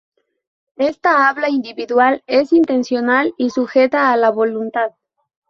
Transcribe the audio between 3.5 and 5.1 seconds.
sujeta a la voluntad.